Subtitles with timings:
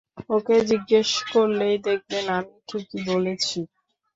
[0.29, 3.59] ওকে জিজ্ঞেস করলেই দেখবেন আমি ঠিকই বলেছি।